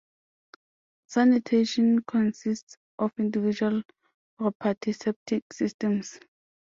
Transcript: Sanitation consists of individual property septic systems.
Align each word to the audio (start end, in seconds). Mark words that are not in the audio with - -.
Sanitation 1.07 2.01
consists 2.07 2.75
of 2.97 3.11
individual 3.19 3.83
property 4.35 4.93
septic 4.93 5.43
systems. 5.53 6.19